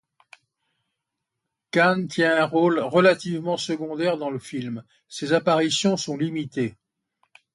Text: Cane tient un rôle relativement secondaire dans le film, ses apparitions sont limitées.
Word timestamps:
Cane 1.69 2.07
tient 2.07 2.35
un 2.41 2.45
rôle 2.45 2.79
relativement 2.79 3.55
secondaire 3.55 4.17
dans 4.17 4.31
le 4.31 4.39
film, 4.39 4.83
ses 5.07 5.31
apparitions 5.33 5.95
sont 5.95 6.17
limitées. 6.17 6.75